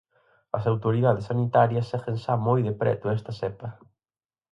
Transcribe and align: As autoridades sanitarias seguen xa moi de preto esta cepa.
As 0.57 0.63
autoridades 0.71 1.27
sanitarias 1.31 1.89
seguen 1.91 2.17
xa 2.23 2.33
moi 2.47 2.59
de 2.67 2.73
preto 2.81 3.05
esta 3.17 3.31
cepa. 3.41 3.69